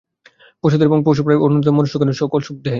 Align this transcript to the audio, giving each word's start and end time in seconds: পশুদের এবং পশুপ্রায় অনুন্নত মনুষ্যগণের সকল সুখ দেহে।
পশুদের 0.63 0.87
এবং 0.87 0.99
পশুপ্রায় 1.05 1.43
অনুন্নত 1.45 1.67
মনুষ্যগণের 1.69 2.19
সকল 2.21 2.39
সুখ 2.39 2.55
দেহে। 2.55 2.69